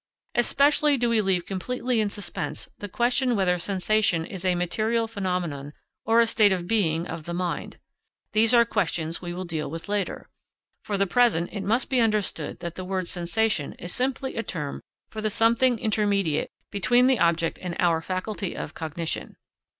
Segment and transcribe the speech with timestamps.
[0.33, 5.73] Especially do we leave completely in suspense the question whether sensation is a material phenomenon
[6.05, 7.77] or a state of being of the mind.
[8.31, 10.27] These are questions we will deal with later.
[10.83, 14.81] For the present it must be understood that the word sensation is simply a term
[15.11, 19.35] for the something intermediate between the object and our faculty of cognition.